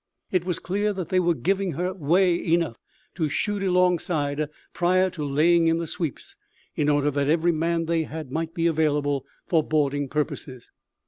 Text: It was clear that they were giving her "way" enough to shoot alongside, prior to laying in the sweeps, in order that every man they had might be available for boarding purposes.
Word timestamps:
It 0.31 0.45
was 0.45 0.57
clear 0.57 0.93
that 0.93 1.09
they 1.09 1.19
were 1.19 1.35
giving 1.35 1.73
her 1.73 1.93
"way" 1.93 2.33
enough 2.43 2.77
to 3.13 3.29
shoot 3.29 3.61
alongside, 3.61 4.49
prior 4.73 5.11
to 5.11 5.23
laying 5.23 5.67
in 5.67 5.77
the 5.77 5.85
sweeps, 5.85 6.35
in 6.75 6.89
order 6.89 7.11
that 7.11 7.29
every 7.29 7.51
man 7.51 7.85
they 7.85 8.05
had 8.05 8.31
might 8.31 8.55
be 8.55 8.65
available 8.65 9.27
for 9.45 9.61
boarding 9.61 10.09
purposes. 10.09 10.71